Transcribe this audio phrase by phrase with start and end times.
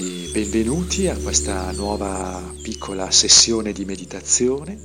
[0.00, 4.78] E benvenuti a questa nuova piccola sessione di meditazione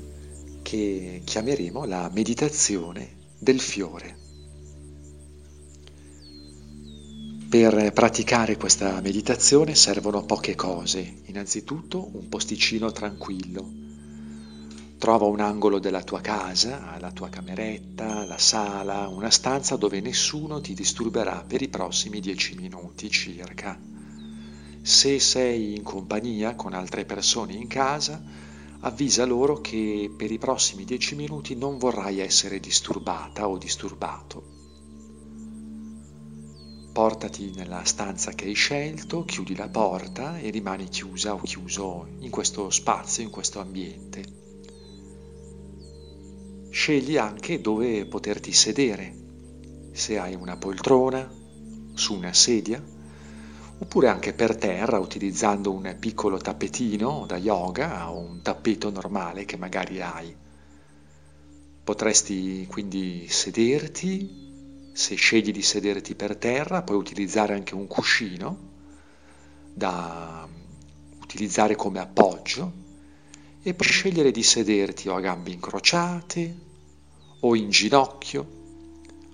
[0.63, 4.17] che chiameremo la meditazione del fiore.
[7.47, 11.21] Per praticare questa meditazione servono poche cose.
[11.25, 13.69] Innanzitutto un posticino tranquillo.
[14.97, 20.59] Trova un angolo della tua casa, la tua cameretta, la sala, una stanza dove nessuno
[20.59, 23.92] ti disturberà per i prossimi dieci minuti circa
[24.83, 28.21] se sei in compagnia con altre persone in casa,
[28.81, 34.43] avvisa loro che per i prossimi dieci minuti non vorrai essere disturbata o disturbato.
[36.91, 42.29] Portati nella stanza che hai scelto, chiudi la porta e rimani chiusa o chiuso in
[42.29, 44.41] questo spazio, in questo ambiente.
[46.71, 49.15] Scegli anche dove poterti sedere,
[49.93, 51.33] se hai una poltrona,
[51.93, 52.92] su una sedia
[53.83, 59.57] oppure anche per terra utilizzando un piccolo tappetino da yoga o un tappeto normale che
[59.57, 60.33] magari hai.
[61.83, 68.71] Potresti quindi sederti, se scegli di sederti per terra, puoi utilizzare anche un cuscino
[69.73, 70.47] da
[71.21, 72.71] utilizzare come appoggio
[73.61, 76.55] e puoi scegliere di sederti o a gambe incrociate
[77.41, 78.61] o in ginocchio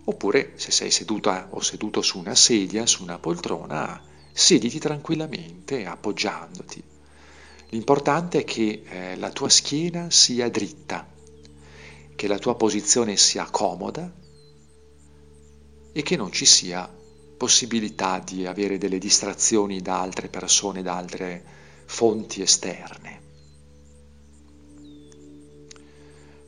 [0.06, 6.84] oppure se sei seduta o seduto su una sedia, su una poltrona, Sediti tranquillamente appoggiandoti.
[7.70, 11.08] L'importante è che eh, la tua schiena sia dritta,
[12.16, 14.12] che la tua posizione sia comoda
[15.92, 16.92] e che non ci sia
[17.38, 21.44] possibilità di avere delle distrazioni da altre persone, da altre
[21.86, 23.22] fonti esterne.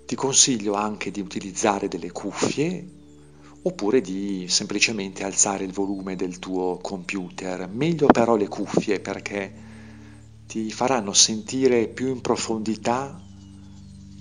[0.05, 3.00] Ti consiglio anche di utilizzare delle cuffie
[3.63, 7.69] oppure di semplicemente alzare il volume del tuo computer.
[7.69, 9.53] Meglio però le cuffie perché
[10.47, 13.21] ti faranno sentire più in profondità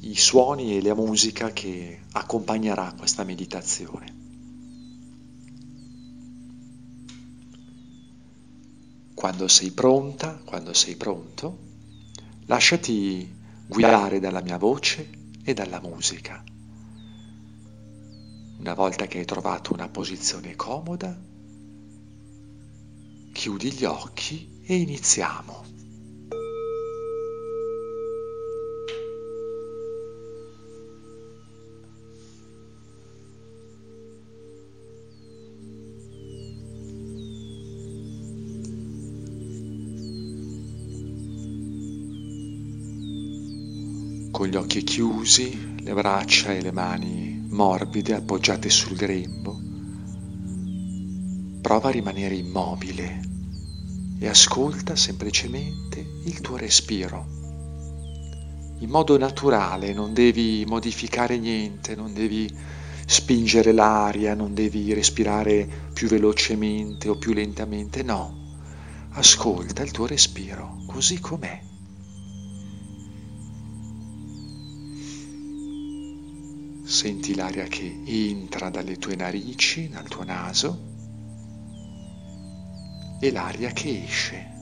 [0.02, 4.18] i suoni e la musica che accompagnerà questa meditazione.
[9.14, 11.58] Quando sei pronta, quando sei pronto,
[12.46, 13.28] lasciati
[13.66, 15.10] guidare dalla mia voce
[15.42, 16.42] e dalla musica.
[18.60, 21.18] Una volta che hai trovato una posizione comoda,
[23.32, 25.64] chiudi gli occhi e iniziamo.
[44.30, 49.58] Con gli occhi chiusi, le braccia e le mani morbide appoggiate sul grembo.
[51.60, 53.20] Prova a rimanere immobile
[54.18, 57.26] e ascolta semplicemente il tuo respiro.
[58.78, 62.50] In modo naturale, non devi modificare niente, non devi
[63.04, 68.38] spingere l'aria, non devi respirare più velocemente o più lentamente, no.
[69.10, 71.69] Ascolta il tuo respiro così com'è.
[76.90, 80.88] Senti l'aria che entra dalle tue narici, dal tuo naso
[83.20, 84.59] e l'aria che esce.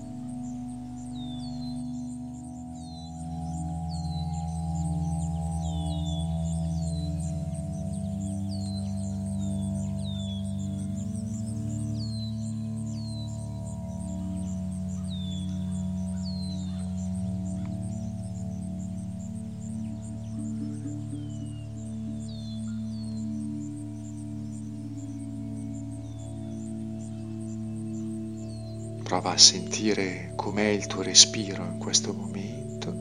[29.08, 32.92] Prova a sentire com'è il tuo respiro in questo momento.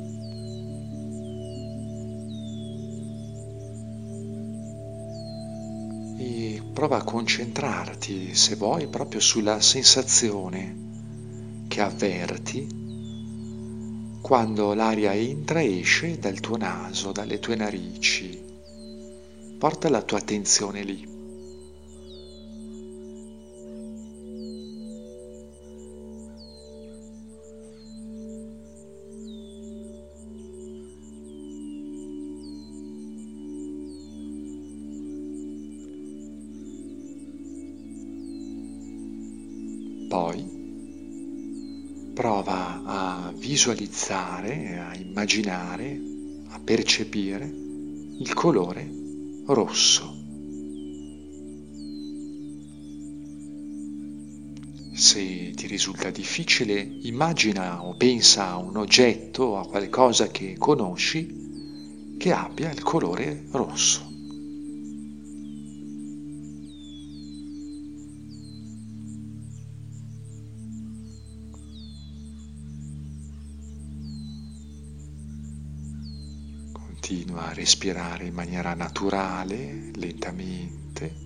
[6.17, 12.69] E prova a concentrarti, se vuoi, proprio sulla sensazione che avverti
[14.21, 18.41] quando l'aria entra e esce dal tuo naso, dalle tue narici.
[19.59, 21.16] Porta la tua attenzione lì.
[40.17, 46.01] Poi prova a visualizzare, a immaginare,
[46.47, 48.91] a percepire il colore
[49.45, 50.15] rosso.
[54.93, 62.15] Se ti risulta difficile, immagina o pensa a un oggetto o a qualcosa che conosci
[62.17, 64.06] che abbia il colore rosso.
[77.45, 81.25] A respirare in maniera naturale, lentamente.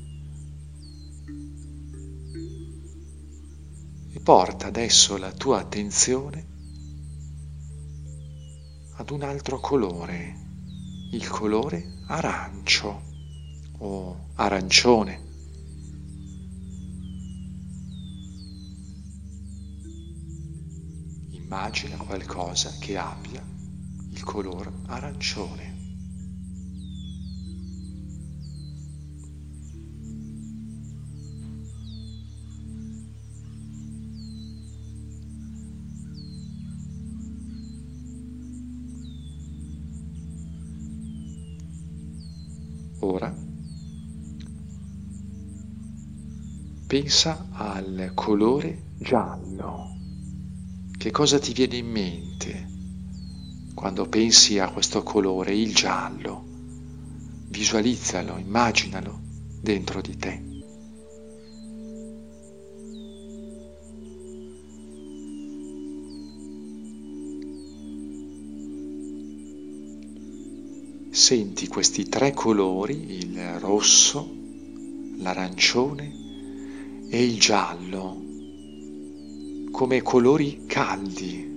[4.23, 6.47] porta adesso la tua attenzione
[8.97, 10.35] ad un altro colore,
[11.11, 13.01] il colore arancio
[13.79, 15.29] o arancione.
[21.31, 23.43] Immagina qualcosa che abbia
[24.11, 25.70] il colore arancione.
[43.03, 43.35] Ora
[46.87, 49.89] pensa al colore giallo.
[50.97, 52.69] Che cosa ti viene in mente
[53.73, 56.45] quando pensi a questo colore, il giallo?
[57.47, 59.19] Visualizzalo, immaginalo
[59.61, 60.50] dentro di te.
[71.11, 74.33] Senti questi tre colori, il rosso,
[75.17, 76.09] l'arancione
[77.09, 78.23] e il giallo,
[79.71, 81.49] come colori caldi.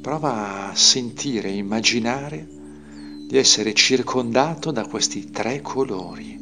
[0.00, 2.48] Prova a sentire, immaginare
[3.26, 6.40] di essere circondato da questi tre colori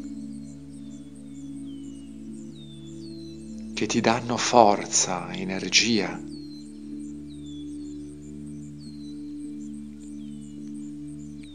[3.73, 6.21] che ti danno forza, energia,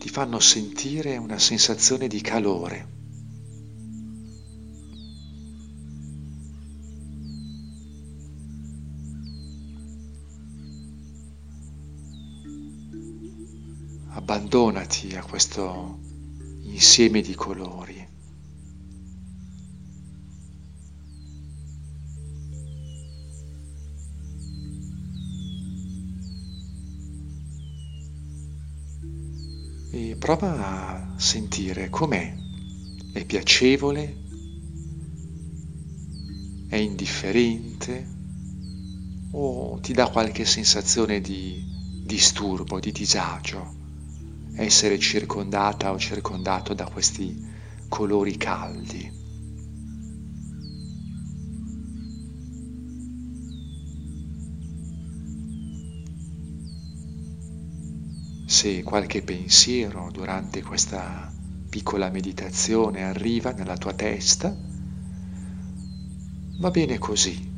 [0.10, 2.94] fanno sentire una sensazione di calore.
[14.10, 16.00] Abbandonati a questo
[16.63, 18.05] insieme di colori.
[30.25, 32.36] Prova a sentire com'è.
[33.13, 34.24] È piacevole?
[36.68, 38.07] È indifferente?
[39.33, 41.63] O ti dà qualche sensazione di
[42.04, 43.72] disturbo, di disagio?
[44.56, 47.39] Essere circondata o circondato da questi
[47.88, 49.25] colori caldi.
[58.56, 61.30] Se qualche pensiero durante questa
[61.69, 64.56] piccola meditazione arriva nella tua testa,
[66.60, 67.52] va bene così.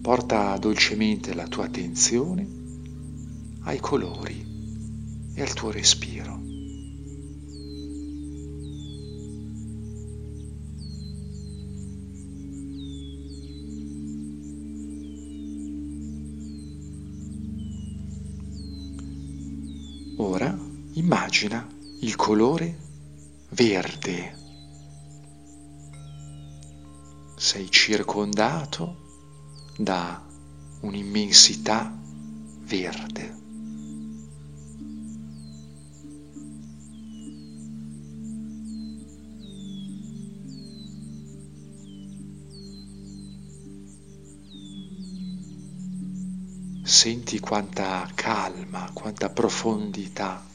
[0.00, 2.46] Porta dolcemente la tua attenzione
[3.62, 6.45] ai colori e al tuo respiro.
[21.26, 21.66] Immagina
[22.02, 22.78] il colore
[23.50, 24.36] verde.
[27.36, 28.98] Sei circondato
[29.76, 30.24] da
[30.82, 31.92] un'immensità
[32.60, 33.34] verde.
[46.84, 50.54] Senti quanta calma, quanta profondità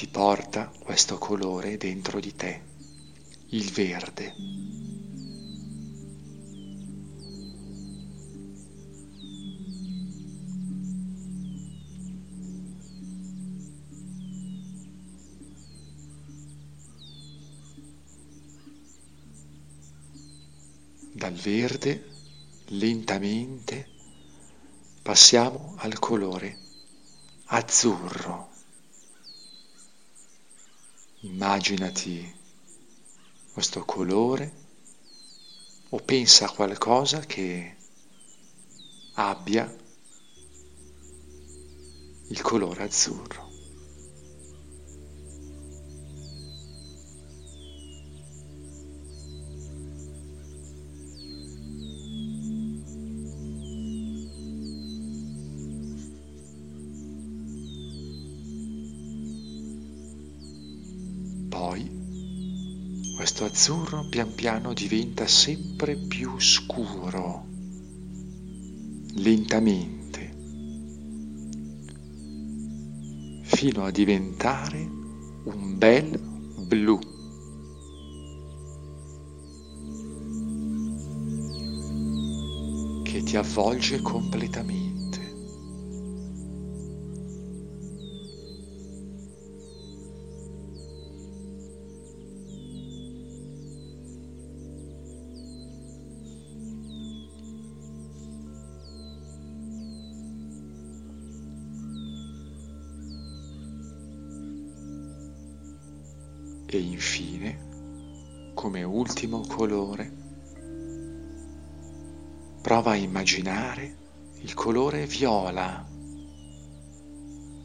[0.00, 2.62] ti porta questo colore dentro di te,
[3.48, 4.34] il verde.
[21.12, 22.06] Dal verde
[22.68, 23.86] lentamente
[25.02, 26.58] Passiamo al colore
[27.48, 28.49] azzurro.
[31.22, 32.34] Immaginati
[33.52, 34.52] questo colore
[35.90, 37.76] o pensa a qualcosa che
[39.14, 39.70] abbia
[42.28, 43.49] il colore azzurro.
[63.60, 67.44] Questo azzurro pian piano diventa sempre più scuro,
[69.16, 70.34] lentamente,
[73.42, 74.78] fino a diventare
[75.44, 76.18] un bel
[76.66, 76.98] blu.
[83.02, 84.89] che ti avvolge completamente.
[106.72, 110.08] E infine, come ultimo colore,
[112.62, 113.96] prova a immaginare
[114.42, 115.84] il colore viola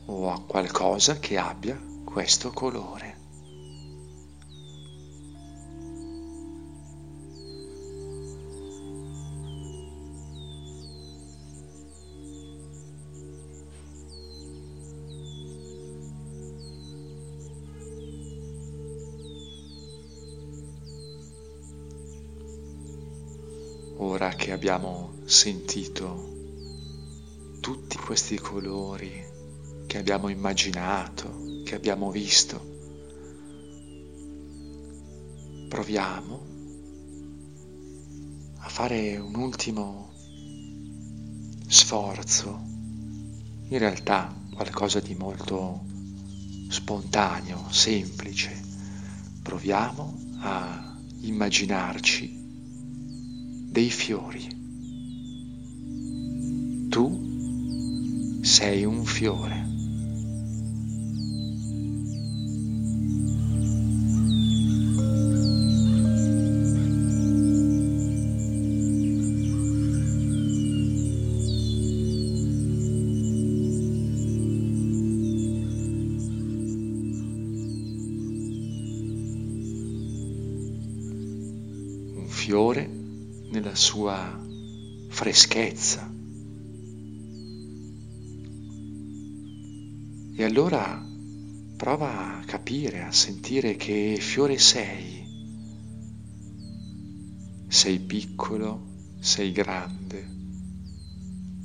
[0.08, 3.15] o a qualcosa che abbia questo colore.
[23.98, 26.34] Ora che abbiamo sentito
[27.62, 29.24] tutti questi colori
[29.88, 32.74] che abbiamo immaginato, che abbiamo visto,
[35.70, 36.46] proviamo
[38.58, 40.12] a fare un ultimo
[41.66, 42.62] sforzo,
[43.70, 45.86] in realtà qualcosa di molto
[46.70, 48.62] spontaneo, semplice.
[49.42, 52.45] Proviamo a immaginarci
[53.76, 54.48] dei fiori.
[56.88, 59.75] Tu sei un fiore.
[84.06, 84.40] Sua
[85.10, 86.08] freschezza.
[90.38, 91.04] E allora
[91.76, 95.24] prova a capire, a sentire che fiore sei.
[97.68, 100.28] Sei piccolo, sei grande,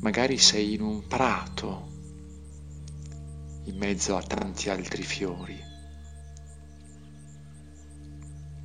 [0.00, 1.88] magari sei in un prato
[3.64, 5.58] in mezzo a tanti altri fiori.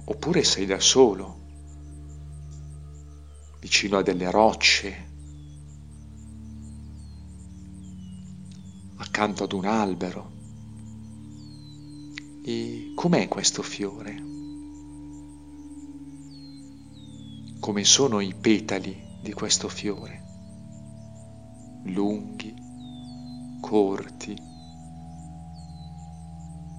[0.06, 1.44] Oppure sei da solo
[3.66, 4.94] vicino a delle rocce,
[8.98, 10.32] accanto ad un albero.
[12.44, 14.24] E com'è questo fiore?
[17.60, 20.22] Come sono i petali di questo fiore?
[21.86, 22.54] Lunghi,
[23.62, 24.38] corti,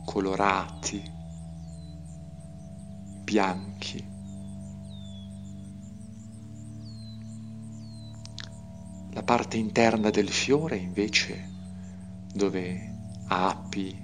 [0.05, 1.03] colorati,
[3.25, 4.16] bianchi.
[9.17, 11.49] La parte interna del fiore invece,
[12.35, 12.97] dove
[13.29, 13.99] api,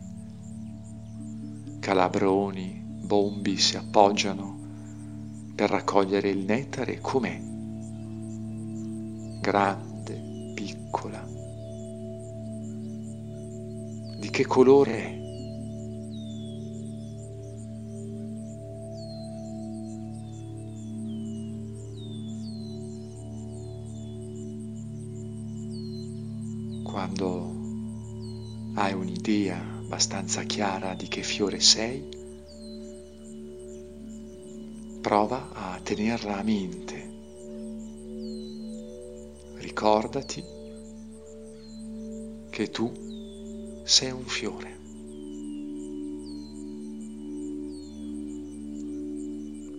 [1.80, 4.58] calabroni, bombi si appoggiano
[5.54, 7.38] per raccogliere il nettare, com'è?
[9.42, 11.22] Grande, piccola.
[14.18, 15.21] Di che colore è?
[27.12, 32.02] Quando hai un'idea abbastanza chiara di che fiore sei,
[35.02, 37.10] prova a tenerla a mente.
[39.56, 40.42] Ricordati
[42.48, 44.80] che tu sei un fiore.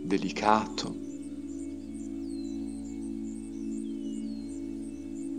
[0.04, 0.96] Delicato,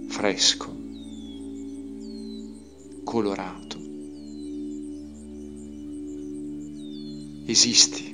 [0.09, 0.74] fresco
[3.15, 3.79] colorato.
[7.47, 8.13] Esisti.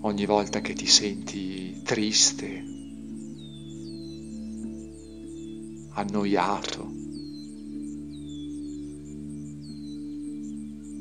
[0.00, 2.64] Ogni volta che ti senti triste,
[5.90, 6.90] annoiato,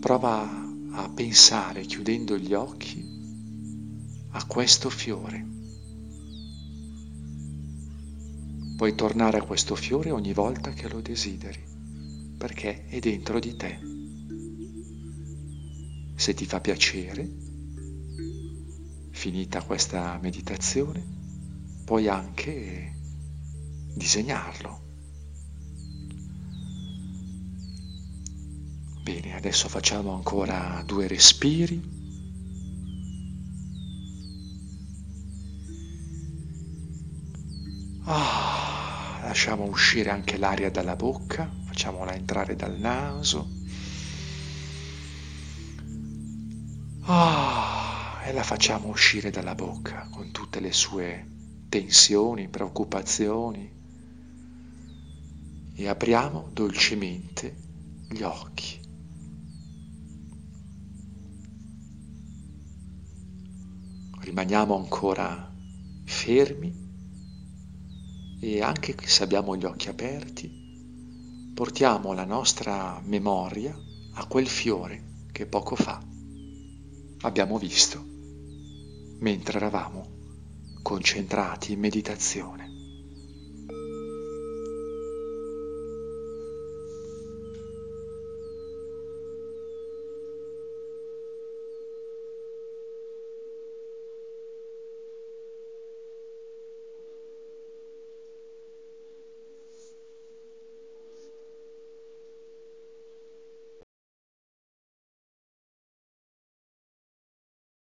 [0.02, 3.06] prova a pensare chiudendo gli occhi
[4.32, 5.57] a questo fiore.
[8.78, 11.62] Puoi tornare a questo fiore ogni volta che lo desideri,
[12.38, 13.96] perché è dentro di te.
[16.18, 17.30] se ti fa piacere,
[19.12, 21.06] finita questa meditazione,
[21.86, 22.96] puoi anche
[23.94, 24.82] disegnarlo.
[29.04, 31.96] Bene, adesso facciamo ancora due respiri.
[38.06, 38.37] Ah,
[39.38, 43.48] lasciamo uscire anche l'aria dalla bocca, facciamola entrare dal naso.
[47.02, 51.24] Ah, e la facciamo uscire dalla bocca con tutte le sue
[51.70, 53.72] tensioni, preoccupazioni.
[55.76, 57.56] E apriamo dolcemente
[58.10, 58.82] gli occhi.
[64.20, 65.54] Rimaniamo ancora
[66.06, 66.87] fermi
[68.40, 70.50] e anche se abbiamo gli occhi aperti,
[71.54, 73.76] portiamo la nostra memoria
[74.14, 76.02] a quel fiore che poco fa
[77.22, 78.04] abbiamo visto
[79.20, 80.16] mentre eravamo
[80.84, 82.67] concentrati in meditazione.